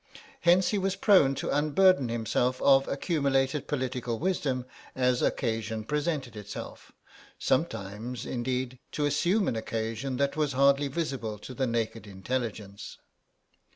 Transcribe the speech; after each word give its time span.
Hence 0.39 0.69
he 0.69 0.79
was 0.79 0.95
prone 0.95 1.35
to 1.35 1.55
unburden 1.55 2.09
himself 2.09 2.59
of 2.63 2.87
accumulated 2.87 3.67
political 3.67 4.17
wisdom 4.17 4.65
as 4.95 5.21
occasion 5.21 5.83
presented 5.83 6.35
itself—sometimes, 6.35 8.25
indeed, 8.25 8.79
to 8.93 9.05
assume 9.05 9.47
an 9.47 9.55
occasion 9.55 10.17
that 10.17 10.35
was 10.35 10.53
hardly 10.53 10.87
visible 10.87 11.37
to 11.37 11.53
the 11.53 11.67
naked 11.67 12.07
intelligence. 12.07 12.97